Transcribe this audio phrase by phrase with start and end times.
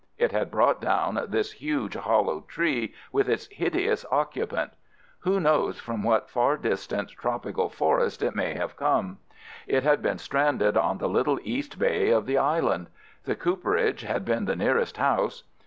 [0.17, 4.73] It had brought down this huge hollow tree with its hideous occupant.
[5.19, 9.19] Who knows from what far distant tropical forest it may have come.
[9.67, 12.87] It had been stranded on the little east bay of the island.
[13.25, 15.43] The cooperage had been the nearest house.